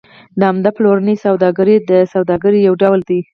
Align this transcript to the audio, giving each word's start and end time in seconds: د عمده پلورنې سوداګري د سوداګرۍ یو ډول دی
د 0.39 0.41
عمده 0.49 0.71
پلورنې 0.77 1.15
سوداګري 1.25 1.75
د 1.89 1.91
سوداګرۍ 2.13 2.59
یو 2.67 2.73
ډول 2.83 2.99
دی 3.09 3.19